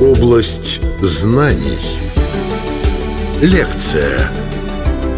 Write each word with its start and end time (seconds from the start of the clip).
Область 0.00 0.80
знаний. 1.00 1.78
Лекция 3.40 4.30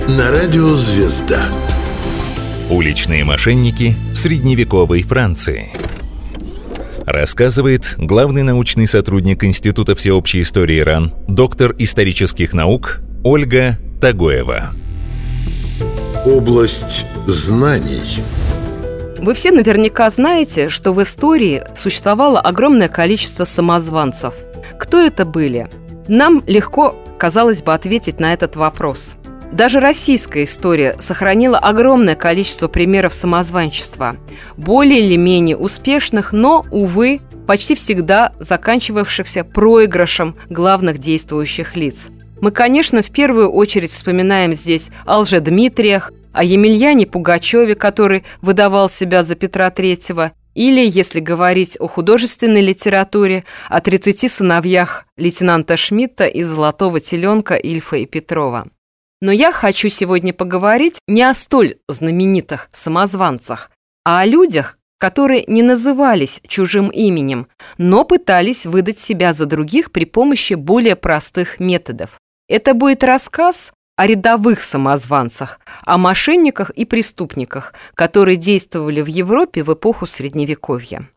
на 0.09 0.31
радио 0.31 0.75
«Звезда». 0.77 1.49
Уличные 2.71 3.25
мошенники 3.25 3.97
в 4.13 4.17
средневековой 4.17 5.03
Франции. 5.03 5.71
Рассказывает 7.05 7.95
главный 7.99 8.43
научный 8.43 8.87
сотрудник 8.87 9.45
Института 9.45 9.95
всеобщей 9.95 10.43
истории 10.43 10.81
РАН, 10.81 11.15
доктор 11.29 11.75
исторических 11.79 12.53
наук 12.53 13.01
Ольга 13.23 13.79
Тагоева. 14.01 14.75
Область 16.25 17.07
знаний. 17.27 18.23
Вы 19.19 19.33
все 19.35 19.51
наверняка 19.51 20.11
знаете, 20.11 20.69
что 20.69 20.93
в 20.93 21.03
истории 21.03 21.65
существовало 21.75 22.41
огромное 22.41 22.89
количество 22.89 23.45
самозванцев. 23.45 24.35
Кто 24.79 25.01
это 25.01 25.25
были? 25.25 25.69
Нам 26.07 26.43
легко, 26.47 26.95
казалось 27.19 27.63
бы, 27.63 27.73
ответить 27.73 28.21
на 28.21 28.35
этот 28.35 28.57
вопрос. 28.57 29.17
Даже 29.53 29.81
российская 29.81 30.45
история 30.45 30.97
сохранила 30.99 31.59
огромное 31.59 32.15
количество 32.15 32.69
примеров 32.69 33.15
самозванчества, 33.15 34.17
более 34.57 35.01
или 35.01 35.17
менее 35.17 35.57
успешных, 35.57 36.33
но, 36.33 36.67
увы, 36.71 37.21
почти 37.47 37.75
всегда 37.75 38.33
заканчивавшихся 38.39 39.45
проигрышем 39.45 40.37
главных 40.51 40.99
действующих 40.99 41.77
лиц. 41.77 42.09
Мы, 42.43 42.51
конечно, 42.51 43.03
в 43.03 43.11
первую 43.11 43.51
очередь 43.51 43.91
вспоминаем 43.91 44.53
здесь 44.53 44.91
о 45.07 45.21
Лжедмитриях, 45.21 46.13
о 46.37 46.45
Емельяне 46.45 47.07
Пугачеве, 47.07 47.75
который 47.75 48.25
выдавал 48.43 48.91
себя 48.91 49.23
за 49.23 49.35
Петра 49.37 49.71
Третьего, 49.71 50.33
или, 50.55 50.87
если 50.87 51.21
говорить 51.21 51.77
о 51.81 51.89
художественной 51.89 52.61
литературе, 52.61 53.45
о 53.69 53.81
30 53.81 54.31
сыновьях 54.31 55.07
лейтенанта 55.17 55.77
Шмидта 55.77 56.27
и 56.27 56.43
золотого 56.43 57.01
теленка 57.01 57.55
Ильфа 57.55 57.97
и 57.97 58.07
Петрова. 58.07 58.67
Но 59.23 59.33
я 59.33 59.51
хочу 59.51 59.89
сегодня 59.89 60.35
поговорить 60.35 60.99
не 61.09 61.23
о 61.23 61.33
столь 61.33 61.77
знаменитых 61.89 62.69
самозванцах, 62.71 63.71
а 64.05 64.21
о 64.21 64.27
людях, 64.27 64.79
которые 64.99 65.45
не 65.47 65.63
назывались 65.63 66.43
чужим 66.47 66.89
именем, 66.89 67.49
но 67.79 68.05
пытались 68.05 68.67
выдать 68.67 68.99
себя 68.99 69.33
за 69.33 69.47
других 69.47 69.91
при 69.91 70.05
помощи 70.05 70.53
более 70.53 70.97
простых 70.97 71.61
методов. 71.61 72.19
Это 72.49 72.75
будет 72.75 73.03
рассказ 73.03 73.73
о 73.97 74.07
рядовых 74.07 74.63
самозванцах, 74.63 75.59
о 75.85 75.99
мошенниках 75.99 76.71
и 76.71 76.85
преступниках, 76.85 77.75
которые 77.95 78.37
действовали 78.37 79.01
в 79.01 79.07
Европе 79.07 79.63
в 79.63 79.73
эпоху 79.73 80.07
Средневековья. 80.07 81.09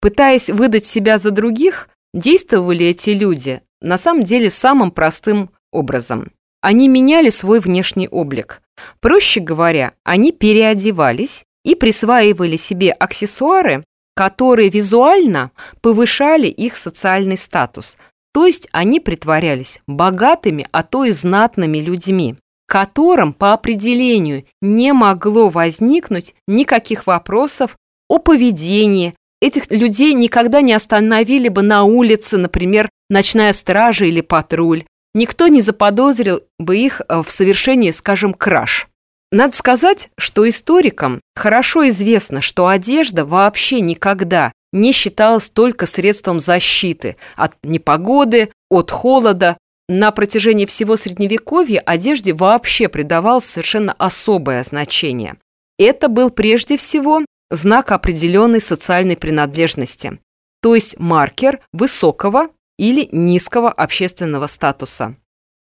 Пытаясь 0.00 0.50
выдать 0.50 0.84
себя 0.84 1.18
за 1.18 1.30
других, 1.30 1.88
действовали 2.14 2.86
эти 2.86 3.10
люди 3.10 3.62
на 3.80 3.98
самом 3.98 4.24
деле 4.24 4.50
самым 4.50 4.90
простым 4.90 5.50
образом. 5.72 6.30
Они 6.60 6.88
меняли 6.88 7.30
свой 7.30 7.60
внешний 7.60 8.08
облик. 8.08 8.62
Проще 9.00 9.40
говоря, 9.40 9.94
они 10.04 10.32
переодевались 10.32 11.44
и 11.64 11.74
присваивали 11.74 12.56
себе 12.56 12.92
аксессуары, 12.92 13.82
которые 14.14 14.68
визуально 14.68 15.52
повышали 15.80 16.48
их 16.48 16.76
социальный 16.76 17.36
статус, 17.36 17.98
то 18.32 18.46
есть 18.46 18.68
они 18.72 19.00
притворялись 19.00 19.80
богатыми, 19.86 20.66
а 20.72 20.82
то 20.82 21.04
и 21.04 21.12
знатными 21.12 21.78
людьми, 21.78 22.36
которым 22.66 23.32
по 23.32 23.52
определению 23.52 24.44
не 24.60 24.92
могло 24.92 25.48
возникнуть 25.48 26.34
никаких 26.46 27.06
вопросов 27.06 27.76
о 28.08 28.18
поведении. 28.18 29.14
Этих 29.40 29.70
людей 29.70 30.14
никогда 30.14 30.60
не 30.60 30.72
остановили 30.72 31.48
бы 31.48 31.62
на 31.62 31.84
улице, 31.84 32.36
например, 32.36 32.90
ночная 33.08 33.52
стража 33.52 34.04
или 34.04 34.20
патруль. 34.20 34.84
Никто 35.14 35.48
не 35.48 35.60
заподозрил 35.60 36.42
бы 36.58 36.76
их 36.76 37.00
э, 37.08 37.22
в 37.22 37.30
совершении, 37.30 37.90
скажем, 37.90 38.34
краж. 38.34 38.88
Надо 39.30 39.56
сказать, 39.56 40.10
что 40.18 40.48
историкам 40.48 41.20
хорошо 41.34 41.88
известно, 41.88 42.40
что 42.40 42.66
одежда 42.66 43.24
вообще 43.24 43.80
никогда 43.80 44.52
не 44.72 44.92
считалось 44.92 45.50
только 45.50 45.86
средством 45.86 46.40
защиты 46.40 47.16
от 47.36 47.54
непогоды, 47.62 48.50
от 48.70 48.90
холода. 48.90 49.56
На 49.88 50.10
протяжении 50.10 50.66
всего 50.66 50.96
Средневековья 50.96 51.80
одежде 51.80 52.34
вообще 52.34 52.88
придавалось 52.88 53.46
совершенно 53.46 53.94
особое 53.94 54.62
значение. 54.62 55.36
Это 55.78 56.08
был 56.08 56.30
прежде 56.30 56.76
всего 56.76 57.24
знак 57.50 57.92
определенной 57.92 58.60
социальной 58.60 59.16
принадлежности, 59.16 60.20
то 60.60 60.74
есть 60.74 60.98
маркер 60.98 61.60
высокого 61.72 62.48
или 62.78 63.08
низкого 63.12 63.70
общественного 63.70 64.46
статуса. 64.46 65.16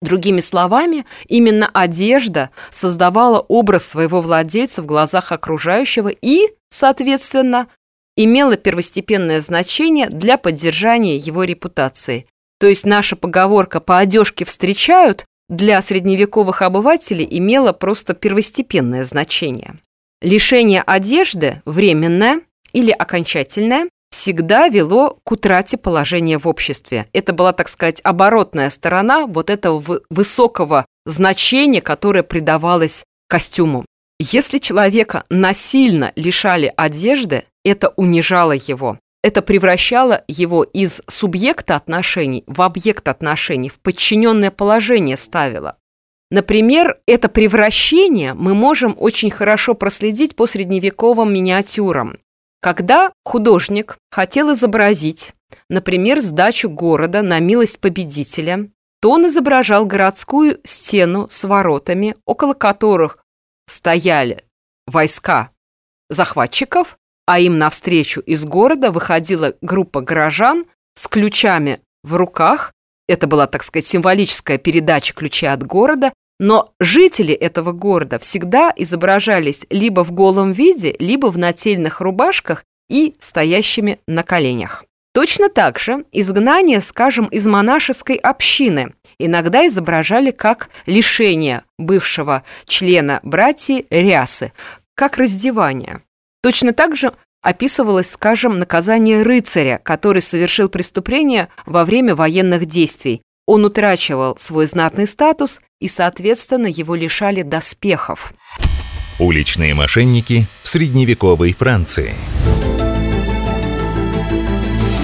Другими 0.01 0.39
словами, 0.39 1.05
именно 1.27 1.69
одежда 1.73 2.51
создавала 2.71 3.41
образ 3.41 3.85
своего 3.85 4.21
владельца 4.21 4.81
в 4.81 4.85
глазах 4.85 5.31
окружающего 5.33 6.07
и, 6.07 6.47
соответственно, 6.69 7.67
имело 8.15 8.57
первостепенное 8.57 9.41
значение 9.41 10.07
для 10.09 10.37
поддержания 10.37 11.17
его 11.17 11.43
репутации. 11.43 12.25
То 12.59 12.67
есть 12.67 12.85
наша 12.85 13.15
поговорка 13.15 13.79
«по 13.79 13.97
одежке 13.99 14.45
встречают» 14.45 15.25
для 15.47 15.81
средневековых 15.81 16.61
обывателей 16.61 17.27
имела 17.29 17.73
просто 17.73 18.13
первостепенное 18.13 19.03
значение. 19.03 19.75
Лишение 20.21 20.81
одежды, 20.81 21.61
временное 21.65 22.41
или 22.73 22.91
окончательное, 22.91 23.89
всегда 24.11 24.67
вело 24.67 25.17
к 25.23 25.31
утрате 25.31 25.77
положения 25.77 26.37
в 26.37 26.47
обществе. 26.47 27.07
Это 27.13 27.33
была, 27.33 27.53
так 27.53 27.69
сказать, 27.69 28.01
оборотная 28.03 28.69
сторона 28.69 29.25
вот 29.25 29.49
этого 29.49 30.01
высокого 30.09 30.85
значения, 31.05 31.81
которое 31.81 32.23
придавалось 32.23 33.03
костюму. 33.27 33.85
Если 34.19 34.57
человека 34.57 35.23
насильно 35.29 36.11
лишали 36.15 36.73
одежды, 36.75 37.45
это 37.69 37.93
унижало 37.95 38.51
его. 38.51 38.99
Это 39.21 39.41
превращало 39.41 40.23
его 40.27 40.63
из 40.63 41.01
субъекта 41.07 41.75
отношений 41.75 42.43
в 42.47 42.61
объект 42.61 43.07
отношений, 43.07 43.69
в 43.69 43.79
подчиненное 43.79 44.51
положение 44.51 45.17
ставило. 45.17 45.77
Например, 46.31 46.99
это 47.07 47.27
превращение 47.27 48.33
мы 48.33 48.53
можем 48.53 48.95
очень 48.97 49.31
хорошо 49.31 49.73
проследить 49.73 50.35
по 50.35 50.45
средневековым 50.45 51.33
миниатюрам. 51.33 52.17
Когда 52.61 53.11
художник 53.25 53.97
хотел 54.11 54.53
изобразить, 54.53 55.33
например, 55.69 56.19
сдачу 56.19 56.69
города 56.69 57.21
на 57.21 57.39
милость 57.39 57.79
победителя, 57.79 58.69
то 59.01 59.11
он 59.11 59.27
изображал 59.27 59.85
городскую 59.85 60.59
стену 60.63 61.27
с 61.29 61.45
воротами, 61.45 62.15
около 62.25 62.53
которых 62.53 63.19
стояли 63.67 64.43
войска 64.85 65.51
захватчиков, 66.09 66.97
а 67.29 67.37
им 67.37 67.59
навстречу 67.59 68.21
из 68.21 68.43
города 68.43 68.91
выходила 68.91 69.53
группа 69.61 70.01
горожан 70.01 70.65
с 70.95 71.07
ключами 71.07 71.79
в 72.03 72.15
руках. 72.15 72.73
Это 73.07 73.27
была, 73.27 73.45
так 73.45 73.61
сказать, 73.61 73.85
символическая 73.85 74.57
передача 74.57 75.13
ключей 75.13 75.51
от 75.51 75.61
города, 75.61 76.11
но 76.39 76.73
жители 76.79 77.35
этого 77.35 77.71
города 77.71 78.17
всегда 78.17 78.73
изображались 78.75 79.67
либо 79.69 80.03
в 80.03 80.11
голом 80.11 80.53
виде, 80.53 80.95
либо 80.97 81.27
в 81.27 81.37
нательных 81.37 82.01
рубашках 82.01 82.63
и 82.89 83.13
стоящими 83.19 83.99
на 84.07 84.23
коленях. 84.23 84.85
Точно 85.13 85.49
так 85.49 85.77
же 85.77 86.05
изгнание, 86.11 86.81
скажем, 86.81 87.27
из 87.27 87.45
монашеской 87.45 88.15
общины 88.15 88.95
иногда 89.19 89.67
изображали 89.67 90.31
как 90.31 90.71
лишение 90.87 91.61
бывшего 91.77 92.41
члена 92.65 93.19
братьи 93.21 93.85
рясы, 93.91 94.51
как 94.95 95.17
раздевание. 95.17 96.01
Точно 96.41 96.73
так 96.73 96.95
же 96.95 97.11
описывалось, 97.41 98.11
скажем, 98.11 98.59
наказание 98.59 99.23
рыцаря, 99.23 99.79
который 99.83 100.21
совершил 100.21 100.69
преступление 100.69 101.49
во 101.65 101.83
время 101.83 102.15
военных 102.15 102.65
действий. 102.65 103.21
Он 103.45 103.65
утрачивал 103.65 104.37
свой 104.37 104.67
знатный 104.67 105.07
статус 105.07 105.59
и, 105.79 105.87
соответственно, 105.87 106.67
его 106.67 106.95
лишали 106.95 107.41
доспехов. 107.41 108.33
Уличные 109.19 109.73
мошенники 109.73 110.45
в 110.63 110.69
средневековой 110.69 111.51
Франции. 111.51 112.13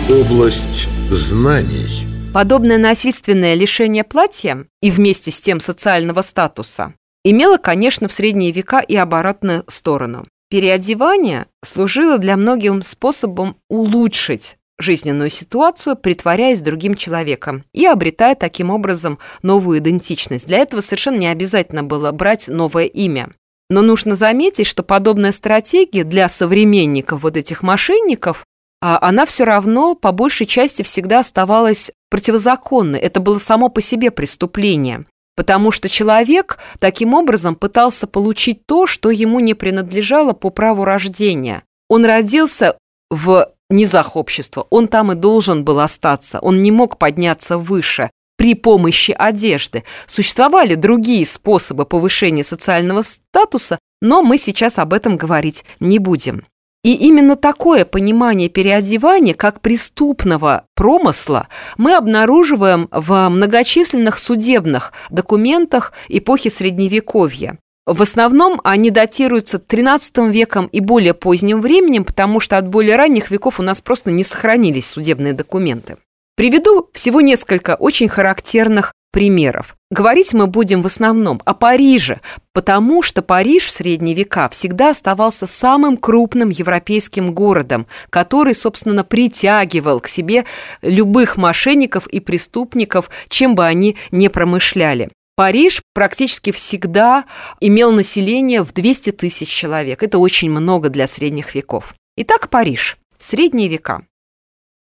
Область 0.09 0.87
знаний. 1.09 2.07
Подобное 2.33 2.77
насильственное 2.77 3.55
лишение 3.55 4.03
платья 4.03 4.67
и 4.81 4.91
вместе 4.91 5.31
с 5.31 5.39
тем 5.41 5.59
социального 5.59 6.21
статуса 6.21 6.93
имело, 7.23 7.57
конечно, 7.57 8.07
в 8.07 8.13
средние 8.13 8.51
века 8.51 8.79
и 8.79 8.95
оборотную 8.95 9.63
сторону. 9.67 10.25
Переодевание 10.55 11.47
служило 11.65 12.17
для 12.17 12.37
многим 12.37 12.81
способом 12.81 13.57
улучшить 13.67 14.55
жизненную 14.79 15.29
ситуацию, 15.29 15.97
притворяясь 15.97 16.61
другим 16.61 16.95
человеком 16.95 17.65
и 17.73 17.85
обретая 17.85 18.35
таким 18.35 18.69
образом 18.69 19.19
новую 19.41 19.79
идентичность. 19.79 20.47
Для 20.47 20.59
этого 20.59 20.79
совершенно 20.79 21.17
не 21.17 21.27
обязательно 21.27 21.83
было 21.83 22.09
брать 22.13 22.47
новое 22.47 22.85
имя. 22.85 23.31
Но 23.69 23.81
нужно 23.81 24.15
заметить, 24.15 24.65
что 24.65 24.81
подобная 24.81 25.33
стратегия 25.33 26.05
для 26.05 26.29
современников 26.29 27.23
вот 27.23 27.35
этих 27.35 27.61
мошенников 27.61 28.45
а 28.81 28.97
она 29.01 29.25
все 29.25 29.43
равно 29.43 29.95
по 29.95 30.13
большей 30.13 30.45
части 30.45 30.83
всегда 30.83 31.19
оставалась 31.19 31.91
противозаконной. 32.09 32.99
Это 32.99 33.19
было 33.19 33.39
само 33.39 33.67
по 33.67 33.81
себе 33.81 34.11
преступление. 34.11 35.05
Потому 35.35 35.71
что 35.71 35.89
человек 35.89 36.59
таким 36.79 37.13
образом 37.13 37.55
пытался 37.55 38.07
получить 38.07 38.65
то, 38.65 38.87
что 38.87 39.11
ему 39.11 39.39
не 39.39 39.53
принадлежало 39.53 40.33
по 40.33 40.49
праву 40.49 40.85
рождения. 40.85 41.63
Он 41.89 42.05
родился 42.05 42.77
в 43.09 43.51
низах 43.69 44.15
общества, 44.15 44.65
он 44.69 44.87
там 44.87 45.11
и 45.11 45.15
должен 45.15 45.63
был 45.63 45.79
остаться, 45.79 46.39
он 46.39 46.61
не 46.61 46.71
мог 46.71 46.97
подняться 46.97 47.57
выше 47.57 48.09
при 48.37 48.53
помощи 48.53 49.11
одежды. 49.11 49.83
Существовали 50.07 50.75
другие 50.75 51.25
способы 51.25 51.85
повышения 51.85 52.43
социального 52.43 53.01
статуса, 53.01 53.79
но 54.01 54.21
мы 54.21 54.37
сейчас 54.37 54.77
об 54.77 54.93
этом 54.93 55.17
говорить 55.17 55.65
не 55.79 55.99
будем. 55.99 56.45
И 56.85 56.93
именно 56.93 57.35
такое 57.35 57.83
понимание 57.83 58.47
переодевания 58.47 59.33
как 59.33 59.59
преступного 59.59 60.65
промысла 60.75 61.47
мы 61.79 61.95
обнаруживаем 61.95 62.89
в 62.91 63.27
многочисленных 63.27 64.19
судебных 64.19 64.93
документах 65.09 65.93
эпохи 66.09 66.51
Средневековья. 66.51 67.57
В 67.87 68.03
основном 68.03 68.61
они 68.63 68.91
датируются 68.91 69.57
XIII 69.57 70.29
веком 70.29 70.67
и 70.67 70.79
более 70.79 71.15
поздним 71.15 71.59
временем, 71.59 72.03
потому 72.03 72.39
что 72.39 72.55
от 72.55 72.67
более 72.67 72.97
ранних 72.97 73.31
веков 73.31 73.59
у 73.59 73.63
нас 73.63 73.81
просто 73.81 74.11
не 74.11 74.23
сохранились 74.23 74.85
судебные 74.85 75.33
документы. 75.33 75.97
Приведу 76.35 76.91
всего 76.93 77.19
несколько 77.19 77.73
очень 77.73 78.09
характерных 78.09 78.93
примеров. 79.15 79.77
Говорить 79.91 80.33
мы 80.33 80.45
будем 80.45 80.81
в 80.81 80.87
основном 80.87 81.41
о 81.45 81.53
Париже, 81.53 82.19
потому 82.51 83.01
что 83.01 83.21
Париж 83.21 83.67
в 83.67 83.71
средние 83.71 84.13
века 84.13 84.49
всегда 84.49 84.89
оставался 84.89 85.47
самым 85.47 85.95
крупным 85.95 86.49
европейским 86.49 87.33
городом, 87.33 87.87
который, 88.09 88.53
собственно, 88.53 89.05
притягивал 89.05 90.01
к 90.01 90.09
себе 90.09 90.43
любых 90.81 91.37
мошенников 91.37 92.07
и 92.07 92.19
преступников, 92.19 93.09
чем 93.29 93.55
бы 93.55 93.65
они 93.65 93.95
ни 94.11 94.27
промышляли. 94.27 95.09
Париж 95.37 95.81
практически 95.93 96.51
всегда 96.51 97.23
имел 97.61 97.93
население 97.93 98.65
в 98.65 98.73
200 98.73 99.13
тысяч 99.13 99.47
человек. 99.47 100.03
Это 100.03 100.17
очень 100.17 100.51
много 100.51 100.89
для 100.89 101.07
средних 101.07 101.55
веков. 101.55 101.93
Итак, 102.17 102.49
Париж. 102.49 102.97
Средние 103.17 103.69
века. 103.69 104.01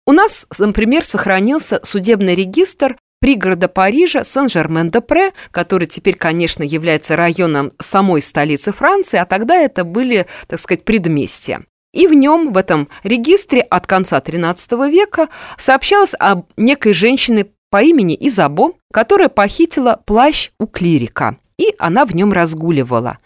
У 0.08 0.14
нас, 0.14 0.48
например, 0.58 1.04
сохранился 1.04 1.80
судебный 1.84 2.34
регистр 2.34 2.98
пригорода 3.26 3.68
Парижа 3.68 4.24
Сен-Жермен-де-Пре, 4.24 5.32
который 5.50 5.88
теперь, 5.88 6.16
конечно, 6.16 6.62
является 6.62 7.16
районом 7.16 7.72
самой 7.82 8.22
столицы 8.22 8.72
Франции, 8.72 9.18
а 9.18 9.26
тогда 9.26 9.56
это 9.56 9.84
были, 9.84 10.28
так 10.46 10.60
сказать, 10.60 10.86
предместья. 10.86 11.66
И 11.92 12.06
в 12.06 12.14
нем, 12.14 12.54
в 12.54 12.58
этом 12.58 12.88
регистре 13.02 13.62
от 13.62 13.88
конца 13.88 14.20
XIII 14.20 14.92
века 14.92 15.30
сообщалось 15.58 16.14
об 16.20 16.46
некой 16.56 16.94
женщине 16.94 17.48
по 17.72 17.82
имени 17.82 18.16
Изабо, 18.20 18.74
которая 18.94 19.30
похитила 19.30 20.00
плащ 20.06 20.52
у 20.60 20.68
клирика, 20.68 21.36
и 21.58 21.74
она 21.80 22.06
в 22.06 22.16
нем 22.16 22.32
разгуливала. 22.32 23.18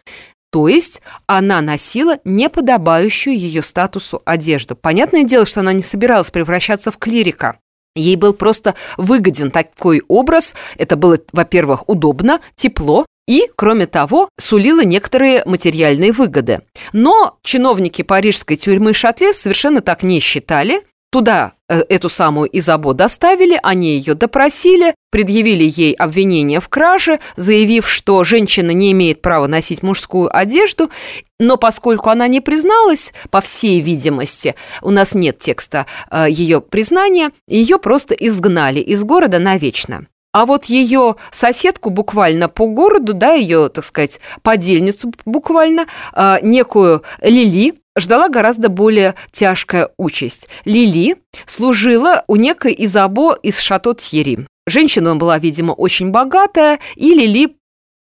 То 0.50 0.70
есть 0.70 1.02
она 1.28 1.60
носила 1.60 2.20
неподобающую 2.24 3.38
ее 3.38 3.62
статусу 3.62 4.22
одежду. 4.24 4.78
Понятное 4.78 5.26
дело, 5.26 5.46
что 5.46 5.60
она 5.60 5.74
не 5.74 5.84
собиралась 5.84 6.32
превращаться 6.32 6.90
в 6.90 6.98
клирика. 6.98 7.60
Ей 8.00 8.16
был 8.16 8.34
просто 8.34 8.76
выгоден 8.98 9.52
такой 9.52 10.02
образ. 10.08 10.56
Это 10.78 10.96
было, 10.96 11.20
во-первых, 11.32 11.88
удобно, 11.88 12.40
тепло, 12.56 13.06
и, 13.28 13.44
кроме 13.56 13.86
того, 13.86 14.28
сулило 14.40 14.84
некоторые 14.84 15.44
материальные 15.46 16.12
выгоды. 16.12 16.62
Но 16.94 17.38
чиновники 17.44 18.02
парижской 18.02 18.58
тюрьмы 18.58 18.96
Шатле 18.96 19.34
совершенно 19.34 19.82
так 19.82 20.02
не 20.02 20.20
считали, 20.20 20.82
Туда 21.12 21.54
э, 21.68 21.82
эту 21.90 22.08
самую 22.08 22.56
Изабо 22.56 22.94
доставили, 22.94 23.60
они 23.64 23.98
ее 23.98 24.14
допросили, 24.14 24.94
предъявили 25.10 25.64
ей 25.64 25.94
обвинение 25.94 26.60
в 26.60 26.70
краже, 26.70 27.20
заявив, 27.36 27.90
что 27.90 28.24
женщина 28.24 28.70
не 28.72 28.92
имеет 28.92 29.22
права 29.22 29.48
носить 29.48 29.82
мужскую 29.82 30.36
одежду, 30.36 30.92
но 31.40 31.58
поскольку 31.58 32.12
она 32.12 32.28
не 32.28 32.42
призналась, 32.42 33.12
по 33.32 33.42
всей 33.42 33.82
видимости, 33.82 34.54
у 34.84 34.92
нас 34.92 35.16
нет 35.16 35.40
текста 35.40 35.88
э, 36.12 36.28
ее 36.30 36.62
признания, 36.62 37.32
ее 37.48 37.80
просто 37.80 38.14
изгнали 38.14 38.80
из 38.80 39.04
города 39.04 39.40
навечно. 39.40 40.06
А 40.32 40.46
вот 40.46 40.66
ее 40.66 41.16
соседку 41.32 41.90
буквально 41.90 42.50
по 42.50 42.68
городу, 42.68 43.16
да, 43.16 43.34
ее, 43.34 43.70
так 43.70 43.84
сказать, 43.84 44.20
подельницу 44.44 45.12
буквально, 45.26 45.88
э, 46.14 46.38
некую 46.44 47.02
Лили, 47.22 47.74
ждала 48.00 48.30
гораздо 48.30 48.70
более 48.70 49.16
тяжкая 49.32 49.90
участь. 49.98 50.50
Лили 50.66 51.18
служила 51.46 52.24
у 52.28 52.36
некой 52.36 52.76
Изабо 52.78 53.36
из 53.36 53.60
шато 53.60 53.94
Тьери. 53.94 54.48
Женщина 54.68 55.16
была, 55.16 55.40
видимо, 55.40 55.72
очень 55.72 56.12
богатая, 56.12 56.80
и 56.96 57.14
Лили 57.14 57.56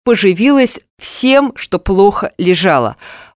поживилась 0.03 0.79
всем, 0.99 1.53
что 1.55 1.79
плохо 1.79 2.31
лежало 2.37 2.95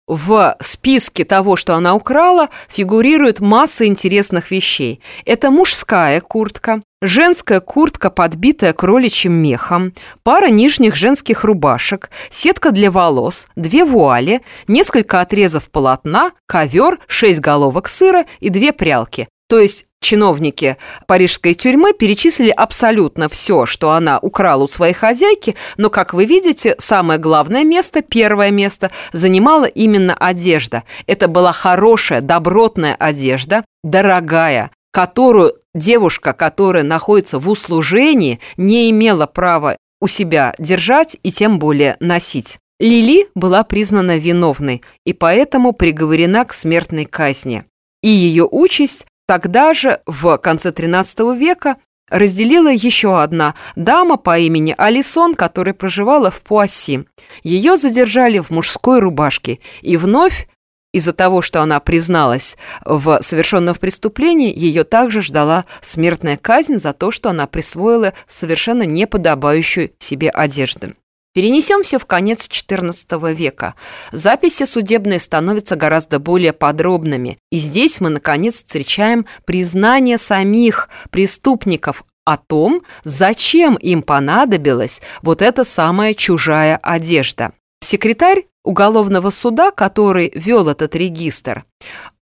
в 0.08 0.56
списке 0.60 1.24
того, 1.24 1.54
что 1.56 1.74
она 1.74 1.94
украла, 1.94 2.48
фигурирует 2.68 3.40
масса 3.40 3.86
интересных 3.86 4.50
вещей. 4.50 5.00
Это 5.24 5.50
мужская 5.50 6.20
куртка, 6.20 6.82
женская 7.02 7.60
куртка, 7.60 8.10
подбитая 8.10 8.72
кроличьим 8.72 9.34
мехом, 9.34 9.92
пара 10.22 10.48
нижних 10.48 10.96
женских 10.96 11.44
рубашек, 11.44 12.10
сетка 12.30 12.72
для 12.72 12.90
волос, 12.90 13.46
две 13.54 13.84
вуали, 13.84 14.40
несколько 14.66 15.20
отрезов 15.20 15.70
полотна, 15.70 16.32
ковер, 16.46 16.98
шесть 17.06 17.40
головок 17.40 17.88
сыра 17.88 18.24
и 18.40 18.48
две 18.48 18.72
прялки. 18.72 19.28
То 19.48 19.58
есть 19.58 19.87
чиновники 20.00 20.76
парижской 21.06 21.54
тюрьмы 21.54 21.92
перечислили 21.92 22.50
абсолютно 22.50 23.28
все, 23.28 23.66
что 23.66 23.90
она 23.90 24.18
украла 24.18 24.64
у 24.64 24.68
своей 24.68 24.94
хозяйки, 24.94 25.54
но, 25.76 25.90
как 25.90 26.14
вы 26.14 26.24
видите, 26.24 26.74
самое 26.78 27.18
главное 27.18 27.64
место, 27.64 28.02
первое 28.02 28.50
место, 28.50 28.90
занимала 29.12 29.66
именно 29.66 30.14
одежда. 30.14 30.84
Это 31.06 31.28
была 31.28 31.52
хорошая, 31.52 32.20
добротная 32.20 32.94
одежда, 32.94 33.64
дорогая, 33.82 34.70
которую 34.92 35.54
девушка, 35.74 36.32
которая 36.32 36.84
находится 36.84 37.38
в 37.38 37.48
услужении, 37.48 38.40
не 38.56 38.90
имела 38.90 39.26
права 39.26 39.76
у 40.00 40.06
себя 40.06 40.54
держать 40.58 41.16
и 41.22 41.30
тем 41.30 41.58
более 41.58 41.96
носить. 42.00 42.58
Лили 42.80 43.26
была 43.34 43.64
признана 43.64 44.18
виновной 44.18 44.82
и 45.04 45.12
поэтому 45.12 45.72
приговорена 45.72 46.44
к 46.44 46.52
смертной 46.52 47.06
казни. 47.06 47.64
И 48.02 48.08
ее 48.08 48.46
участь 48.48 49.07
Тогда 49.28 49.74
же, 49.74 50.00
в 50.06 50.38
конце 50.38 50.70
XIII 50.70 51.36
века, 51.36 51.76
разделила 52.08 52.72
еще 52.72 53.20
одна 53.20 53.54
дама 53.76 54.16
по 54.16 54.38
имени 54.38 54.74
Алисон, 54.78 55.34
которая 55.34 55.74
проживала 55.74 56.30
в 56.30 56.40
Пуасси. 56.40 57.04
Ее 57.42 57.76
задержали 57.76 58.38
в 58.38 58.48
мужской 58.48 59.00
рубашке, 59.00 59.58
и 59.82 59.98
вновь 59.98 60.48
из-за 60.94 61.12
того, 61.12 61.42
что 61.42 61.60
она 61.60 61.78
призналась 61.78 62.56
в 62.86 63.20
совершенном 63.20 63.74
преступлении, 63.74 64.50
ее 64.58 64.84
также 64.84 65.20
ждала 65.20 65.66
смертная 65.82 66.38
казнь 66.38 66.78
за 66.78 66.94
то, 66.94 67.10
что 67.10 67.28
она 67.28 67.46
присвоила 67.46 68.14
совершенно 68.26 68.84
неподобающую 68.84 69.90
себе 69.98 70.30
одежду. 70.30 70.94
Перенесемся 71.38 72.00
в 72.00 72.04
конец 72.04 72.48
XIV 72.48 73.32
века. 73.32 73.76
Записи 74.10 74.64
судебные 74.64 75.20
становятся 75.20 75.76
гораздо 75.76 76.18
более 76.18 76.52
подробными. 76.52 77.38
И 77.52 77.58
здесь 77.58 78.00
мы, 78.00 78.08
наконец, 78.08 78.56
встречаем 78.56 79.24
признание 79.44 80.18
самих 80.18 80.88
преступников 81.10 82.02
о 82.24 82.38
том, 82.38 82.82
зачем 83.04 83.76
им 83.76 84.02
понадобилась 84.02 85.00
вот 85.22 85.40
эта 85.40 85.62
самая 85.62 86.14
чужая 86.14 86.76
одежда. 86.82 87.52
Секретарь 87.84 88.46
уголовного 88.64 89.30
суда, 89.30 89.70
который 89.70 90.32
вел 90.34 90.68
этот 90.68 90.96
регистр, 90.96 91.64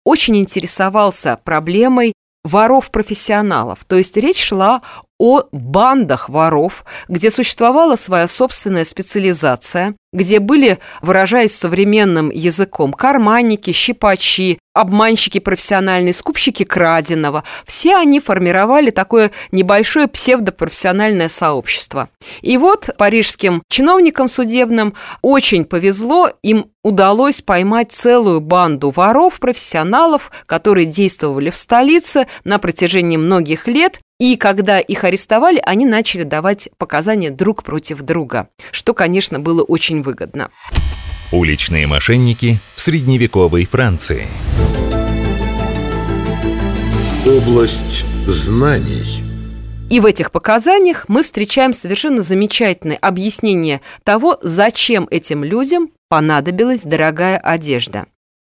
очень 0.03 0.37
интересовался 0.37 1.39
проблемой 1.43 2.13
воров-профессионалов. 2.43 3.85
То 3.85 3.95
есть 3.97 4.17
речь 4.17 4.43
шла 4.43 4.81
о 5.19 5.43
бандах 5.51 6.29
воров, 6.29 6.85
где 7.07 7.31
существовала 7.31 7.95
своя 7.95 8.27
собственная 8.27 8.83
специализация, 8.85 9.95
где 10.11 10.39
были, 10.39 10.79
выражаясь 11.01 11.55
современным 11.55 12.29
языком, 12.29 12.93
карманники, 12.93 13.71
щипачи, 13.71 14.59
обманщики 14.73 15.39
профессиональные, 15.39 16.13
скупщики 16.13 16.63
краденого. 16.63 17.43
Все 17.65 17.95
они 17.95 18.19
формировали 18.19 18.91
такое 18.91 19.31
небольшое 19.51 20.07
псевдопрофессиональное 20.07 21.29
сообщество. 21.29 22.09
И 22.41 22.57
вот 22.57 22.89
парижским 22.97 23.63
чиновникам 23.69 24.27
судебным 24.27 24.93
очень 25.21 25.65
повезло, 25.65 26.29
им 26.41 26.67
удалось 26.83 27.41
поймать 27.41 27.91
целую 27.91 28.41
банду 28.41 28.89
воров, 28.89 29.39
профессионалов, 29.39 30.31
которые 30.45 30.85
действовали 30.85 31.49
в 31.49 31.55
столице 31.55 32.27
на 32.43 32.59
протяжении 32.59 33.17
многих 33.17 33.67
лет 33.67 33.99
и 34.23 34.37
когда 34.37 34.79
их 34.79 35.03
арестовали, 35.03 35.61
они 35.65 35.85
начали 35.85 36.23
давать 36.23 36.69
показания 36.77 37.29
друг 37.29 37.61
против 37.61 38.03
друга, 38.03 38.47
что, 38.71 38.93
конечно, 38.93 39.37
было 39.37 39.63
очень 39.63 40.01
выгодно. 40.01 40.49
Уличные 41.33 41.87
мошенники 41.87 42.57
в 42.73 42.79
средневековой 42.79 43.65
Франции. 43.65 44.27
Область 47.27 48.05
знаний. 48.25 49.25
И 49.89 49.99
в 49.99 50.05
этих 50.05 50.31
показаниях 50.31 51.09
мы 51.09 51.21
встречаем 51.21 51.73
совершенно 51.73 52.21
замечательное 52.21 52.95
объяснение 53.01 53.81
того, 54.05 54.39
зачем 54.41 55.05
этим 55.11 55.43
людям 55.43 55.89
понадобилась 56.07 56.83
дорогая 56.83 57.37
одежда. 57.37 58.05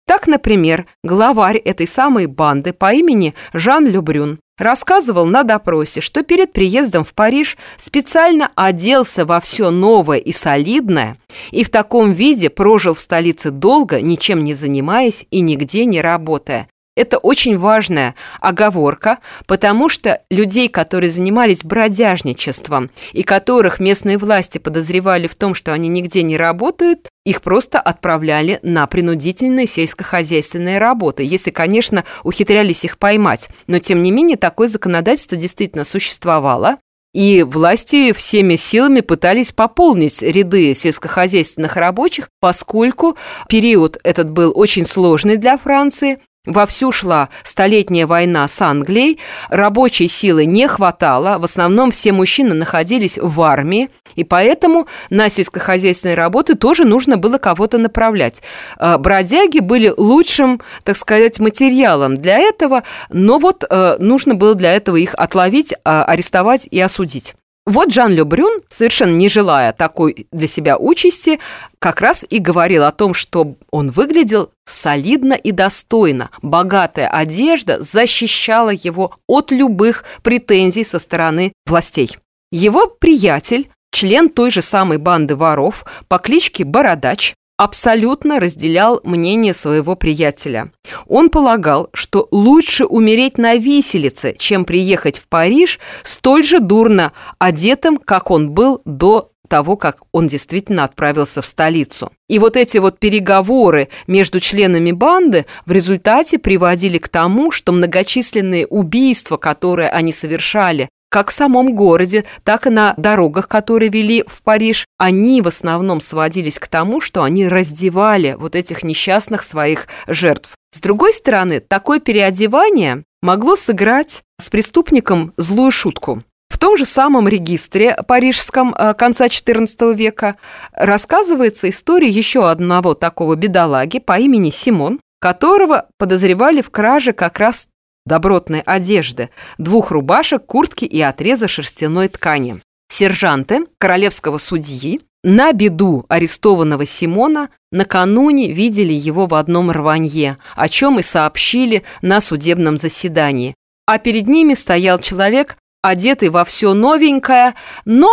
Так, 0.05 0.27
например, 0.27 0.87
главарь 1.01 1.59
этой 1.59 1.87
самой 1.87 2.25
банды 2.25 2.73
по 2.73 2.93
имени 2.93 3.33
Жан 3.53 3.87
Любрюн 3.87 4.39
рассказывал 4.61 5.25
на 5.25 5.43
допросе, 5.43 6.01
что 6.01 6.23
перед 6.23 6.53
приездом 6.53 7.03
в 7.03 7.13
Париж 7.13 7.57
специально 7.77 8.49
оделся 8.55 9.25
во 9.25 9.39
все 9.39 9.69
новое 9.69 10.17
и 10.17 10.31
солидное 10.31 11.17
и 11.51 11.63
в 11.63 11.69
таком 11.69 12.13
виде 12.13 12.49
прожил 12.49 12.93
в 12.93 12.99
столице 12.99 13.51
долго, 13.51 14.01
ничем 14.01 14.43
не 14.43 14.53
занимаясь 14.53 15.25
и 15.31 15.41
нигде 15.41 15.85
не 15.85 16.01
работая. 16.01 16.67
Это 16.97 17.17
очень 17.17 17.57
важная 17.57 18.15
оговорка, 18.41 19.19
потому 19.47 19.87
что 19.87 20.21
людей, 20.29 20.67
которые 20.67 21.09
занимались 21.09 21.63
бродяжничеством 21.63 22.91
и 23.13 23.23
которых 23.23 23.79
местные 23.79 24.17
власти 24.17 24.57
подозревали 24.57 25.27
в 25.27 25.35
том, 25.35 25.55
что 25.55 25.71
они 25.71 25.87
нигде 25.87 26.21
не 26.21 26.35
работают, 26.35 27.07
их 27.25 27.41
просто 27.41 27.79
отправляли 27.79 28.59
на 28.63 28.87
принудительные 28.87 29.67
сельскохозяйственные 29.67 30.79
работы, 30.79 31.23
если, 31.23 31.51
конечно, 31.51 32.03
ухитрялись 32.23 32.85
их 32.85 32.97
поймать. 32.97 33.49
Но, 33.67 33.79
тем 33.79 34.01
не 34.01 34.11
менее, 34.11 34.37
такое 34.37 34.67
законодательство 34.67 35.37
действительно 35.37 35.83
существовало. 35.83 36.77
И 37.13 37.43
власти 37.43 38.13
всеми 38.13 38.55
силами 38.55 39.01
пытались 39.01 39.51
пополнить 39.51 40.21
ряды 40.21 40.73
сельскохозяйственных 40.73 41.75
рабочих, 41.75 42.29
поскольку 42.39 43.17
период 43.49 43.97
этот 44.03 44.29
был 44.29 44.53
очень 44.55 44.85
сложный 44.85 45.35
для 45.35 45.57
Франции, 45.57 46.19
Вовсю 46.47 46.91
шла 46.91 47.29
столетняя 47.43 48.07
война 48.07 48.47
с 48.47 48.59
Англией, 48.63 49.19
рабочей 49.49 50.07
силы 50.07 50.45
не 50.45 50.67
хватало, 50.67 51.37
в 51.37 51.43
основном 51.43 51.91
все 51.91 52.13
мужчины 52.13 52.55
находились 52.55 53.19
в 53.21 53.41
армии, 53.43 53.91
и 54.15 54.23
поэтому 54.23 54.87
на 55.11 55.29
сельскохозяйственные 55.29 56.15
работы 56.15 56.55
тоже 56.55 56.83
нужно 56.83 57.17
было 57.17 57.37
кого-то 57.37 57.77
направлять. 57.77 58.41
А, 58.77 58.97
бродяги 58.97 59.59
были 59.59 59.93
лучшим, 59.95 60.61
так 60.83 60.97
сказать, 60.97 61.39
материалом 61.39 62.17
для 62.17 62.39
этого, 62.39 62.81
но 63.09 63.37
вот 63.37 63.63
э, 63.69 63.97
нужно 63.99 64.33
было 64.33 64.55
для 64.55 64.73
этого 64.73 64.95
их 64.95 65.13
отловить, 65.13 65.75
а, 65.85 66.03
арестовать 66.05 66.67
и 66.71 66.79
осудить. 66.79 67.35
Вот 67.67 67.91
Жан 67.91 68.11
Любрюн, 68.13 68.61
совершенно 68.69 69.15
не 69.15 69.29
желая 69.29 69.71
такой 69.71 70.27
для 70.31 70.47
себя 70.47 70.77
участи, 70.77 71.39
как 71.77 72.01
раз 72.01 72.25
и 72.27 72.39
говорил 72.39 72.83
о 72.83 72.91
том, 72.91 73.13
что 73.13 73.55
он 73.69 73.89
выглядел 73.91 74.51
солидно 74.65 75.33
и 75.33 75.51
достойно. 75.51 76.31
Богатая 76.41 77.07
одежда 77.07 77.79
защищала 77.79 78.71
его 78.71 79.15
от 79.27 79.51
любых 79.51 80.05
претензий 80.23 80.83
со 80.83 80.97
стороны 80.97 81.53
властей. 81.67 82.17
Его 82.51 82.87
приятель, 82.87 83.69
член 83.91 84.29
той 84.29 84.49
же 84.49 84.63
самой 84.63 84.97
банды 84.97 85.35
воров 85.35 85.85
по 86.07 86.17
кличке 86.17 86.63
Бородач, 86.63 87.35
абсолютно 87.61 88.39
разделял 88.39 89.01
мнение 89.03 89.53
своего 89.53 89.95
приятеля. 89.95 90.71
Он 91.07 91.29
полагал, 91.29 91.89
что 91.93 92.27
лучше 92.31 92.85
умереть 92.85 93.37
на 93.37 93.53
виселице, 93.53 94.33
чем 94.39 94.65
приехать 94.65 95.19
в 95.19 95.27
Париж 95.27 95.79
столь 96.01 96.43
же 96.43 96.59
дурно 96.59 97.11
одетым, 97.37 97.97
как 97.97 98.31
он 98.31 98.49
был 98.49 98.81
до 98.85 99.29
того, 99.47 99.75
как 99.75 100.01
он 100.11 100.25
действительно 100.25 100.85
отправился 100.85 101.43
в 101.43 101.45
столицу. 101.45 102.11
И 102.27 102.39
вот 102.39 102.57
эти 102.57 102.79
вот 102.79 102.97
переговоры 102.97 103.89
между 104.07 104.39
членами 104.39 104.91
банды 104.91 105.45
в 105.67 105.71
результате 105.71 106.39
приводили 106.39 106.97
к 106.97 107.09
тому, 107.09 107.51
что 107.51 107.73
многочисленные 107.73 108.65
убийства, 108.65 109.37
которые 109.37 109.89
они 109.89 110.11
совершали, 110.11 110.89
как 111.11 111.29
в 111.29 111.33
самом 111.33 111.75
городе, 111.75 112.23
так 112.45 112.65
и 112.65 112.69
на 112.69 112.93
дорогах, 112.95 113.49
которые 113.49 113.89
вели 113.89 114.23
в 114.25 114.41
Париж, 114.41 114.85
они 114.97 115.41
в 115.41 115.47
основном 115.47 115.99
сводились 115.99 116.57
к 116.57 116.69
тому, 116.69 117.01
что 117.01 117.23
они 117.23 117.49
раздевали 117.49 118.37
вот 118.39 118.55
этих 118.55 118.81
несчастных 118.83 119.43
своих 119.43 119.87
жертв. 120.07 120.51
С 120.73 120.79
другой 120.79 121.11
стороны, 121.11 121.59
такое 121.59 121.99
переодевание 121.99 123.03
могло 123.21 123.57
сыграть 123.57 124.23
с 124.39 124.49
преступником 124.49 125.33
злую 125.35 125.71
шутку. 125.71 126.23
В 126.49 126.57
том 126.57 126.77
же 126.77 126.85
самом 126.85 127.27
регистре 127.27 127.97
парижском 128.07 128.73
э, 128.73 128.93
конца 128.93 129.25
XIV 129.25 129.93
века 129.93 130.37
рассказывается 130.71 131.69
история 131.69 132.09
еще 132.09 132.49
одного 132.49 132.93
такого 132.93 133.35
бедолаги 133.35 133.99
по 133.99 134.17
имени 134.17 134.49
Симон, 134.49 134.99
которого 135.19 135.87
подозревали 135.97 136.61
в 136.61 136.69
краже 136.69 137.13
как 137.13 137.37
раз 137.39 137.67
добротной 138.05 138.61
одежды, 138.61 139.29
двух 139.57 139.91
рубашек, 139.91 140.45
куртки 140.45 140.85
и 140.85 141.01
отреза 141.01 141.47
шерстяной 141.47 142.07
ткани. 142.07 142.61
Сержанты 142.89 143.67
королевского 143.77 144.37
судьи 144.37 145.01
на 145.23 145.53
беду 145.53 146.05
арестованного 146.09 146.85
Симона 146.85 147.49
накануне 147.71 148.51
видели 148.51 148.93
его 148.93 149.27
в 149.27 149.35
одном 149.35 149.71
рванье, 149.71 150.37
о 150.55 150.67
чем 150.67 150.99
и 150.99 151.03
сообщили 151.03 151.83
на 152.01 152.19
судебном 152.21 152.77
заседании. 152.77 153.53
А 153.85 153.99
перед 153.99 154.27
ними 154.27 154.55
стоял 154.55 154.99
человек, 154.99 155.57
одетый 155.83 156.29
во 156.29 156.43
все 156.43 156.73
новенькое, 156.73 157.53
но 157.85 158.09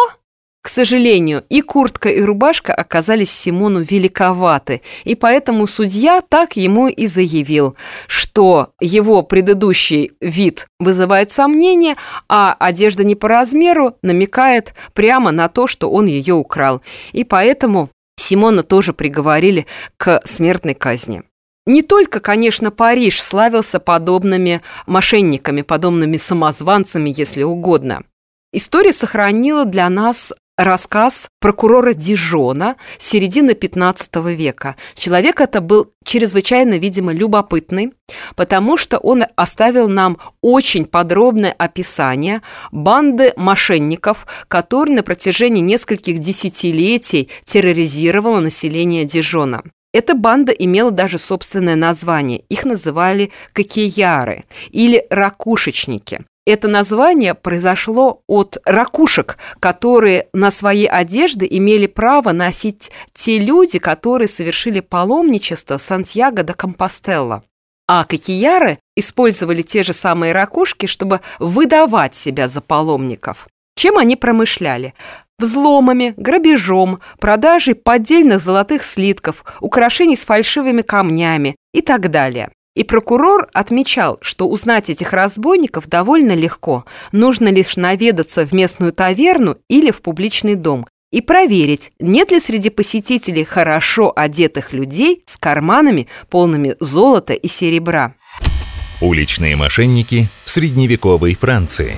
к 0.68 0.70
сожалению, 0.70 1.44
и 1.48 1.62
куртка, 1.62 2.10
и 2.10 2.20
рубашка 2.20 2.74
оказались 2.74 3.32
Симону 3.32 3.80
великоваты, 3.80 4.82
и 5.04 5.14
поэтому 5.14 5.66
судья 5.66 6.20
так 6.20 6.58
ему 6.58 6.88
и 6.88 7.06
заявил, 7.06 7.74
что 8.06 8.74
его 8.78 9.22
предыдущий 9.22 10.10
вид 10.20 10.66
вызывает 10.78 11.30
сомнения, 11.30 11.96
а 12.28 12.54
одежда 12.60 13.02
не 13.02 13.14
по 13.14 13.28
размеру 13.28 13.96
намекает 14.02 14.74
прямо 14.92 15.30
на 15.30 15.48
то, 15.48 15.68
что 15.68 15.90
он 15.90 16.04
ее 16.04 16.34
украл. 16.34 16.82
И 17.12 17.24
поэтому 17.24 17.88
Симона 18.18 18.62
тоже 18.62 18.92
приговорили 18.92 19.64
к 19.96 20.20
смертной 20.26 20.74
казни. 20.74 21.22
Не 21.64 21.82
только, 21.82 22.20
конечно, 22.20 22.70
Париж 22.70 23.22
славился 23.22 23.80
подобными 23.80 24.60
мошенниками, 24.86 25.62
подобными 25.62 26.18
самозванцами, 26.18 27.10
если 27.16 27.42
угодно. 27.42 28.02
История 28.52 28.92
сохранила 28.92 29.64
для 29.64 29.88
нас 29.88 30.34
рассказ 30.58 31.28
прокурора 31.40 31.94
Дижона 31.94 32.76
середины 32.98 33.54
15 33.54 34.16
века. 34.36 34.76
Человек 34.94 35.40
это 35.40 35.60
был 35.60 35.92
чрезвычайно, 36.04 36.78
видимо, 36.78 37.12
любопытный, 37.12 37.92
потому 38.34 38.76
что 38.76 38.98
он 38.98 39.24
оставил 39.36 39.88
нам 39.88 40.18
очень 40.42 40.84
подробное 40.84 41.54
описание 41.56 42.42
банды 42.72 43.32
мошенников, 43.36 44.26
которые 44.48 44.96
на 44.96 45.02
протяжении 45.04 45.60
нескольких 45.60 46.18
десятилетий 46.18 47.30
терроризировала 47.44 48.40
население 48.40 49.04
Дижона. 49.04 49.62
Эта 49.94 50.14
банда 50.14 50.52
имела 50.52 50.90
даже 50.90 51.18
собственное 51.18 51.76
название. 51.76 52.42
Их 52.50 52.64
называли 52.64 53.30
кокияры 53.52 54.44
или 54.70 55.06
ракушечники. 55.08 56.20
Это 56.48 56.66
название 56.66 57.34
произошло 57.34 58.22
от 58.26 58.56
ракушек, 58.64 59.36
которые 59.60 60.28
на 60.32 60.50
своей 60.50 60.88
одежде 60.88 61.46
имели 61.46 61.86
право 61.86 62.32
носить 62.32 62.90
те 63.12 63.38
люди, 63.38 63.78
которые 63.78 64.28
совершили 64.28 64.80
паломничество 64.80 65.76
в 65.76 65.82
Сантьяго 65.82 66.42
де 66.42 66.54
Компостелло. 66.54 67.42
А 67.86 68.04
кокияры 68.04 68.78
использовали 68.96 69.60
те 69.60 69.82
же 69.82 69.92
самые 69.92 70.32
ракушки, 70.32 70.86
чтобы 70.86 71.20
выдавать 71.38 72.14
себя 72.14 72.48
за 72.48 72.62
паломников. 72.62 73.46
Чем 73.76 73.98
они 73.98 74.16
промышляли? 74.16 74.94
Взломами, 75.38 76.14
грабежом, 76.16 77.00
продажей 77.20 77.74
поддельных 77.74 78.40
золотых 78.40 78.84
слитков, 78.84 79.44
украшений 79.60 80.16
с 80.16 80.24
фальшивыми 80.24 80.80
камнями 80.80 81.56
и 81.74 81.82
так 81.82 82.10
далее. 82.10 82.50
И 82.78 82.84
прокурор 82.84 83.48
отмечал, 83.54 84.18
что 84.20 84.48
узнать 84.48 84.88
этих 84.88 85.12
разбойников 85.12 85.88
довольно 85.88 86.36
легко. 86.36 86.84
Нужно 87.10 87.48
лишь 87.48 87.76
наведаться 87.76 88.46
в 88.46 88.52
местную 88.52 88.92
таверну 88.92 89.56
или 89.68 89.90
в 89.90 90.00
публичный 90.00 90.54
дом 90.54 90.86
и 91.10 91.20
проверить, 91.20 91.90
нет 91.98 92.30
ли 92.30 92.38
среди 92.38 92.70
посетителей 92.70 93.42
хорошо 93.42 94.12
одетых 94.14 94.72
людей 94.72 95.24
с 95.26 95.36
карманами, 95.36 96.06
полными 96.30 96.76
золота 96.78 97.32
и 97.32 97.48
серебра. 97.48 98.14
Уличные 99.00 99.56
мошенники 99.56 100.28
в 100.44 100.50
средневековой 100.50 101.34
Франции. 101.34 101.96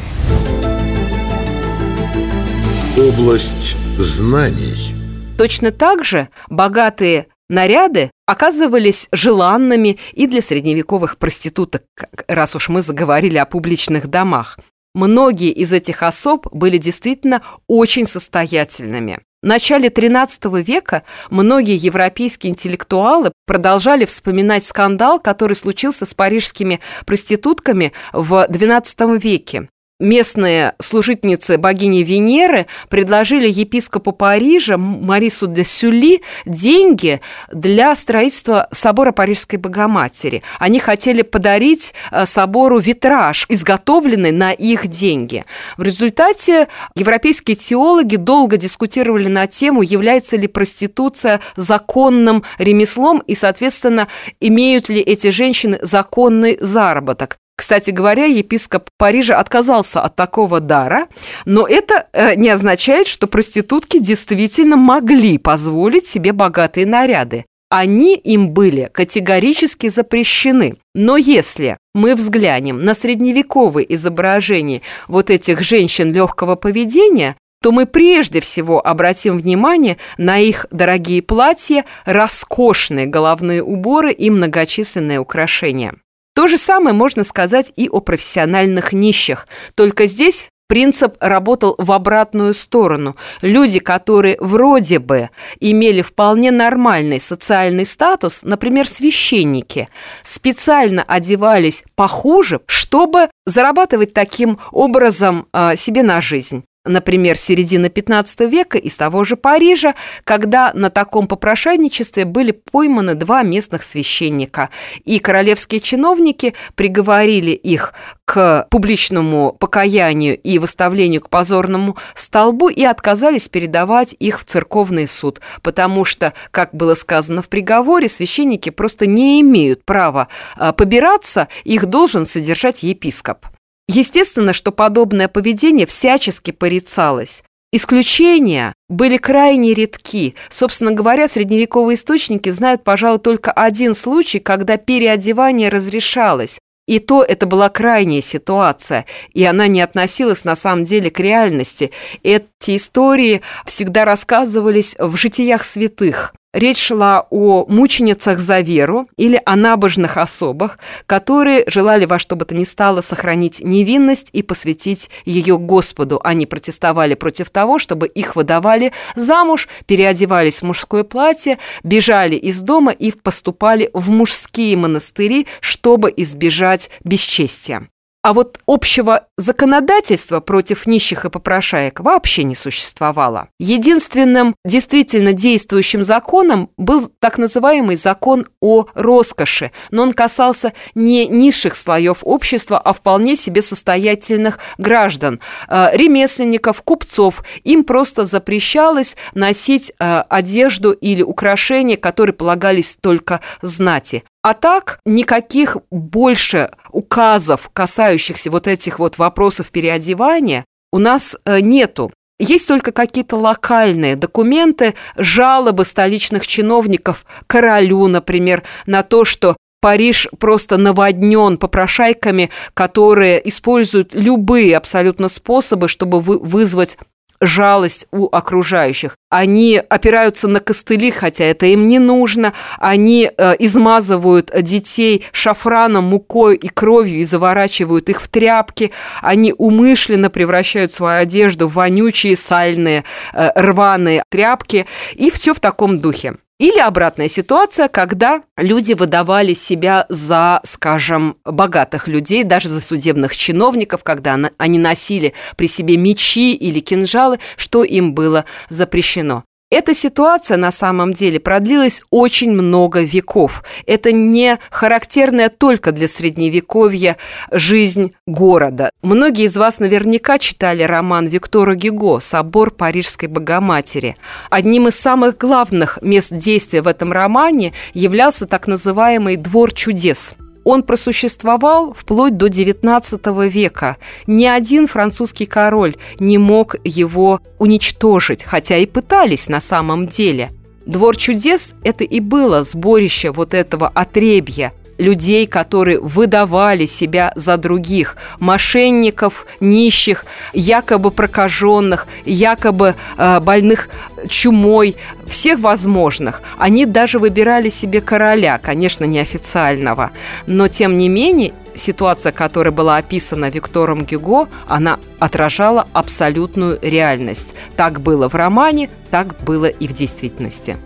Область 2.96 3.76
знаний. 3.98 4.94
Точно 5.36 5.72
так 5.72 6.06
же 6.06 6.28
богатые 6.48 7.26
наряды 7.50 8.10
оказывались 8.26 9.08
желанными 9.12 9.98
и 10.12 10.26
для 10.26 10.40
средневековых 10.40 11.18
проституток, 11.18 11.82
раз 12.28 12.56
уж 12.56 12.70
мы 12.70 12.80
заговорили 12.80 13.36
о 13.36 13.44
публичных 13.44 14.08
домах. 14.08 14.58
Многие 14.94 15.50
из 15.50 15.72
этих 15.72 16.02
особ 16.02 16.46
были 16.52 16.78
действительно 16.78 17.42
очень 17.66 18.06
состоятельными. 18.06 19.20
В 19.42 19.46
начале 19.46 19.88
XIII 19.88 20.62
века 20.62 21.02
многие 21.30 21.76
европейские 21.76 22.50
интеллектуалы 22.50 23.32
продолжали 23.46 24.04
вспоминать 24.04 24.64
скандал, 24.64 25.18
который 25.18 25.54
случился 25.54 26.06
с 26.06 26.12
парижскими 26.12 26.80
проститутками 27.06 27.92
в 28.12 28.46
XII 28.50 29.18
веке 29.18 29.68
местные 30.00 30.74
служительницы 30.80 31.58
богини 31.58 32.02
Венеры 32.02 32.66
предложили 32.88 33.48
епископу 33.48 34.12
Парижа 34.12 34.76
Марису 34.76 35.46
де 35.46 35.64
Сюли 35.64 36.22
деньги 36.44 37.20
для 37.52 37.94
строительства 37.94 38.68
собора 38.72 39.12
Парижской 39.12 39.58
Богоматери. 39.58 40.42
Они 40.58 40.80
хотели 40.80 41.22
подарить 41.22 41.94
э, 42.10 42.26
собору 42.26 42.78
витраж, 42.78 43.46
изготовленный 43.48 44.32
на 44.32 44.52
их 44.52 44.88
деньги. 44.88 45.44
В 45.76 45.82
результате 45.82 46.68
европейские 46.94 47.56
теологи 47.56 48.16
долго 48.16 48.56
дискутировали 48.56 49.28
на 49.28 49.46
тему, 49.46 49.82
является 49.82 50.36
ли 50.36 50.48
проституция 50.48 51.40
законным 51.56 52.44
ремеслом 52.58 53.22
и, 53.26 53.34
соответственно, 53.34 54.08
имеют 54.40 54.88
ли 54.88 55.00
эти 55.00 55.28
женщины 55.30 55.78
законный 55.82 56.56
заработок. 56.60 57.39
Кстати 57.60 57.90
говоря, 57.90 58.24
епископ 58.24 58.88
Парижа 58.96 59.38
отказался 59.38 60.00
от 60.00 60.16
такого 60.16 60.60
дара, 60.60 61.08
но 61.44 61.66
это 61.66 62.06
э, 62.14 62.34
не 62.34 62.48
означает, 62.48 63.06
что 63.06 63.26
проститутки 63.26 63.98
действительно 63.98 64.76
могли 64.76 65.36
позволить 65.36 66.06
себе 66.06 66.32
богатые 66.32 66.86
наряды. 66.86 67.44
Они 67.68 68.16
им 68.16 68.48
были 68.48 68.88
категорически 68.90 69.90
запрещены. 69.90 70.76
Но 70.94 71.18
если 71.18 71.76
мы 71.94 72.14
взглянем 72.14 72.78
на 72.78 72.94
средневековые 72.94 73.94
изображения 73.94 74.80
вот 75.06 75.28
этих 75.28 75.60
женщин 75.60 76.10
легкого 76.10 76.54
поведения, 76.56 77.36
то 77.62 77.72
мы 77.72 77.84
прежде 77.84 78.40
всего 78.40 78.80
обратим 78.84 79.36
внимание 79.36 79.98
на 80.16 80.38
их 80.38 80.64
дорогие 80.70 81.20
платья, 81.20 81.84
роскошные 82.06 83.04
головные 83.04 83.62
уборы 83.62 84.12
и 84.12 84.30
многочисленные 84.30 85.20
украшения. 85.20 85.92
То 86.34 86.48
же 86.48 86.58
самое 86.58 86.94
можно 86.94 87.24
сказать 87.24 87.72
и 87.76 87.88
о 87.88 88.00
профессиональных 88.00 88.92
нищих. 88.92 89.46
Только 89.74 90.06
здесь 90.06 90.48
принцип 90.70 91.16
работал 91.18 91.74
в 91.78 91.90
обратную 91.90 92.54
сторону. 92.54 93.16
Люди, 93.42 93.80
которые 93.80 94.36
вроде 94.38 95.00
бы 95.00 95.30
имели 95.58 96.00
вполне 96.00 96.52
нормальный 96.52 97.18
социальный 97.18 97.84
статус, 97.84 98.44
например, 98.44 98.86
священники, 98.86 99.88
специально 100.22 101.02
одевались 101.02 101.82
похуже, 101.96 102.60
чтобы 102.66 103.30
зарабатывать 103.46 104.14
таким 104.14 104.60
образом 104.70 105.48
э, 105.52 105.74
себе 105.74 106.04
на 106.04 106.20
жизнь 106.20 106.62
например, 106.84 107.36
середины 107.36 107.90
15 107.90 108.40
века 108.50 108.78
из 108.78 108.96
того 108.96 109.24
же 109.24 109.36
Парижа, 109.36 109.94
когда 110.24 110.72
на 110.74 110.90
таком 110.90 111.26
попрошайничестве 111.26 112.24
были 112.24 112.52
пойманы 112.52 113.14
два 113.14 113.42
местных 113.42 113.82
священника, 113.82 114.70
и 115.04 115.18
королевские 115.18 115.80
чиновники 115.80 116.54
приговорили 116.74 117.50
их 117.50 117.92
к 118.24 118.66
публичному 118.70 119.52
покаянию 119.58 120.38
и 120.38 120.58
выставлению 120.58 121.20
к 121.20 121.28
позорному 121.28 121.96
столбу 122.14 122.68
и 122.68 122.84
отказались 122.84 123.48
передавать 123.48 124.14
их 124.18 124.40
в 124.40 124.44
церковный 124.44 125.06
суд, 125.06 125.40
потому 125.62 126.04
что, 126.04 126.32
как 126.50 126.74
было 126.74 126.94
сказано 126.94 127.42
в 127.42 127.48
приговоре, 127.48 128.08
священники 128.08 128.70
просто 128.70 129.06
не 129.06 129.40
имеют 129.42 129.84
права 129.84 130.28
а, 130.56 130.72
побираться, 130.72 131.48
их 131.64 131.86
должен 131.86 132.24
содержать 132.24 132.82
епископ. 132.82 133.46
Естественно, 133.92 134.52
что 134.52 134.70
подобное 134.70 135.26
поведение 135.26 135.84
всячески 135.84 136.52
порицалось. 136.52 137.42
Исключения 137.72 138.72
были 138.88 139.16
крайне 139.16 139.74
редки. 139.74 140.36
Собственно 140.48 140.92
говоря, 140.92 141.26
средневековые 141.26 141.96
источники 141.96 142.50
знают, 142.50 142.84
пожалуй, 142.84 143.18
только 143.18 143.50
один 143.50 143.94
случай, 143.94 144.38
когда 144.38 144.76
переодевание 144.76 145.70
разрешалось. 145.70 146.60
И 146.86 147.00
то 147.00 147.24
это 147.24 147.46
была 147.46 147.68
крайняя 147.68 148.20
ситуация, 148.20 149.06
и 149.32 149.42
она 149.42 149.66
не 149.66 149.80
относилась 149.80 150.44
на 150.44 150.54
самом 150.54 150.84
деле 150.84 151.10
к 151.10 151.18
реальности. 151.18 151.90
Эти 152.22 152.76
истории 152.76 153.42
всегда 153.66 154.04
рассказывались 154.04 154.94
в 155.00 155.16
житиях 155.16 155.64
святых. 155.64 156.32
Речь 156.52 156.78
шла 156.82 157.28
о 157.30 157.64
мученицах 157.68 158.40
за 158.40 158.58
веру 158.58 159.08
или 159.16 159.40
о 159.44 159.54
набожных 159.54 160.16
особах, 160.16 160.80
которые 161.06 161.62
желали 161.68 162.06
во 162.06 162.18
что 162.18 162.34
бы 162.34 162.44
то 162.44 162.56
ни 162.56 162.64
стало 162.64 163.02
сохранить 163.02 163.60
невинность 163.60 164.30
и 164.32 164.42
посвятить 164.42 165.10
ее 165.24 165.58
Господу. 165.58 166.20
Они 166.24 166.46
протестовали 166.46 167.14
против 167.14 167.50
того, 167.50 167.78
чтобы 167.78 168.08
их 168.08 168.34
выдавали 168.34 168.92
замуж, 169.14 169.68
переодевались 169.86 170.58
в 170.58 170.64
мужское 170.64 171.04
платье, 171.04 171.58
бежали 171.84 172.34
из 172.34 172.60
дома 172.62 172.90
и 172.90 173.12
поступали 173.12 173.88
в 173.94 174.10
мужские 174.10 174.76
монастыри, 174.76 175.46
чтобы 175.60 176.12
избежать 176.16 176.90
бесчестия. 177.04 177.88
А 178.22 178.34
вот 178.34 178.58
общего 178.66 179.28
законодательства 179.38 180.40
против 180.40 180.86
нищих 180.86 181.24
и 181.24 181.30
попрошаек 181.30 182.00
вообще 182.00 182.44
не 182.44 182.54
существовало. 182.54 183.48
Единственным 183.58 184.54
действительно 184.62 185.32
действующим 185.32 186.02
законом 186.02 186.68
был 186.76 187.10
так 187.18 187.38
называемый 187.38 187.96
закон 187.96 188.46
о 188.60 188.86
роскоши, 188.92 189.72
но 189.90 190.02
он 190.02 190.12
касался 190.12 190.74
не 190.94 191.26
низших 191.28 191.74
слоев 191.74 192.18
общества, 192.20 192.78
а 192.78 192.92
вполне 192.92 193.36
себе 193.36 193.62
состоятельных 193.62 194.58
граждан, 194.76 195.40
э, 195.68 195.88
ремесленников, 195.94 196.82
купцов. 196.82 197.42
Им 197.64 197.84
просто 197.84 198.26
запрещалось 198.26 199.16
носить 199.32 199.94
э, 199.98 200.24
одежду 200.28 200.92
или 200.92 201.22
украшения, 201.22 201.96
которые 201.96 202.34
полагались 202.34 202.98
только 203.00 203.40
знати. 203.62 204.24
А 204.42 204.54
так 204.54 205.00
никаких 205.04 205.76
больше 205.90 206.70
указов, 206.92 207.70
касающихся 207.72 208.50
вот 208.50 208.66
этих 208.66 208.98
вот 208.98 209.18
вопросов 209.18 209.70
переодевания, 209.70 210.64
у 210.92 210.98
нас 210.98 211.36
э, 211.44 211.60
нету. 211.60 212.12
Есть 212.38 212.68
только 212.68 212.90
какие-то 212.90 213.36
локальные 213.36 214.16
документы, 214.16 214.94
жалобы 215.16 215.84
столичных 215.84 216.46
чиновников 216.46 217.26
королю, 217.46 218.06
например, 218.06 218.62
на 218.86 219.02
то, 219.02 219.24
что 219.24 219.56
Париж 219.80 220.28
просто 220.38 220.76
наводнен 220.76 221.56
попрошайками, 221.56 222.50
которые 222.74 223.46
используют 223.48 224.14
любые 224.14 224.76
абсолютно 224.76 225.28
способы, 225.28 225.88
чтобы 225.88 226.20
вызвать 226.20 226.98
жалость 227.40 228.06
у 228.12 228.28
окружающих. 228.30 229.16
Они 229.30 229.82
опираются 229.88 230.48
на 230.48 230.60
костыли, 230.60 231.10
хотя 231.10 231.44
это 231.44 231.66
им 231.66 231.86
не 231.86 231.98
нужно. 231.98 232.52
Они 232.78 233.30
э, 233.34 233.54
измазывают 233.58 234.50
детей 234.62 235.24
шафраном, 235.32 236.04
мукой 236.04 236.56
и 236.56 236.68
кровью 236.68 237.20
и 237.20 237.24
заворачивают 237.24 238.08
их 238.08 238.20
в 238.20 238.28
тряпки. 238.28 238.92
Они 239.22 239.54
умышленно 239.56 240.30
превращают 240.30 240.92
свою 240.92 241.22
одежду 241.22 241.68
в 241.68 241.74
вонючие, 241.74 242.36
сальные, 242.36 243.04
э, 243.32 243.50
рваные 243.54 244.22
тряпки. 244.30 244.86
И 245.14 245.30
все 245.30 245.54
в 245.54 245.60
таком 245.60 245.98
духе. 245.98 246.34
Или 246.60 246.78
обратная 246.78 247.28
ситуация, 247.28 247.88
когда 247.88 248.42
люди 248.58 248.92
выдавали 248.92 249.54
себя 249.54 250.04
за, 250.10 250.60
скажем, 250.62 251.38
богатых 251.46 252.06
людей, 252.06 252.44
даже 252.44 252.68
за 252.68 252.82
судебных 252.82 253.34
чиновников, 253.34 254.04
когда 254.04 254.38
они 254.58 254.78
носили 254.78 255.32
при 255.56 255.66
себе 255.66 255.96
мечи 255.96 256.52
или 256.52 256.80
кинжалы, 256.80 257.38
что 257.56 257.82
им 257.82 258.12
было 258.12 258.44
запрещено. 258.68 259.44
Эта 259.70 259.94
ситуация 259.94 260.56
на 260.56 260.72
самом 260.72 261.12
деле 261.12 261.38
продлилась 261.38 262.02
очень 262.10 262.50
много 262.50 263.02
веков. 263.02 263.62
Это 263.86 264.10
не 264.10 264.58
характерная 264.68 265.48
только 265.48 265.92
для 265.92 266.08
средневековья 266.08 267.16
жизнь 267.52 268.12
города. 268.26 268.90
Многие 269.02 269.44
из 269.44 269.56
вас 269.56 269.78
наверняка 269.78 270.38
читали 270.38 270.82
роман 270.82 271.28
Виктора 271.28 271.76
Гюго 271.76 272.18
«Собор 272.18 272.72
Парижской 272.72 273.28
Богоматери». 273.28 274.16
Одним 274.50 274.88
из 274.88 274.98
самых 274.98 275.38
главных 275.38 276.00
мест 276.02 276.32
действия 276.32 276.82
в 276.82 276.88
этом 276.88 277.12
романе 277.12 277.72
являлся 277.94 278.46
так 278.46 278.66
называемый 278.66 279.36
«Двор 279.36 279.72
чудес». 279.72 280.34
Он 280.70 280.84
просуществовал 280.84 281.92
вплоть 281.92 282.36
до 282.36 282.46
XIX 282.46 283.48
века. 283.48 283.96
Ни 284.28 284.44
один 284.44 284.86
французский 284.86 285.44
король 285.44 285.96
не 286.20 286.38
мог 286.38 286.76
его 286.84 287.40
уничтожить, 287.58 288.44
хотя 288.44 288.76
и 288.76 288.86
пытались 288.86 289.48
на 289.48 289.58
самом 289.58 290.06
деле. 290.06 290.52
Двор 290.86 291.16
чудес– 291.16 291.74
это 291.82 292.04
и 292.04 292.20
было 292.20 292.62
сборище 292.62 293.32
вот 293.32 293.52
этого 293.52 293.88
отребья, 293.88 294.72
людей, 295.00 295.46
которые 295.46 296.00
выдавали 296.00 296.86
себя 296.86 297.32
за 297.34 297.56
других, 297.56 298.16
мошенников, 298.38 299.46
нищих, 299.58 300.24
якобы 300.52 301.10
прокаженных, 301.10 302.06
якобы 302.24 302.94
э, 303.16 303.40
больных 303.40 303.88
чумой, 304.28 304.96
всех 305.26 305.60
возможных. 305.60 306.42
Они 306.58 306.86
даже 306.86 307.18
выбирали 307.18 307.68
себе 307.70 308.00
короля, 308.00 308.58
конечно, 308.58 309.04
неофициального, 309.04 310.10
но 310.46 310.68
тем 310.68 310.96
не 310.98 311.08
менее 311.08 311.52
ситуация, 311.74 312.32
которая 312.32 312.72
была 312.72 312.96
описана 312.96 313.48
Виктором 313.48 314.04
Гюго, 314.04 314.48
она 314.68 314.98
отражала 315.18 315.86
абсолютную 315.92 316.78
реальность. 316.82 317.54
Так 317.76 318.00
было 318.00 318.28
в 318.28 318.34
романе, 318.34 318.90
так 319.10 319.42
было 319.44 319.66
и 319.66 319.86
в 319.86 319.92
действительности. 319.92 320.76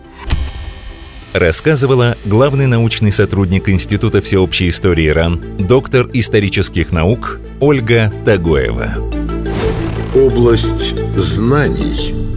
Рассказывала 1.34 2.16
главный 2.24 2.68
научный 2.68 3.10
сотрудник 3.10 3.68
Института 3.68 4.22
всеобщей 4.22 4.68
истории 4.68 5.08
РАН, 5.08 5.56
доктор 5.58 6.08
исторических 6.12 6.92
наук 6.92 7.40
Ольга 7.58 8.12
Тагоева. 8.24 8.94
Область 10.14 10.94
знаний– 11.16 12.14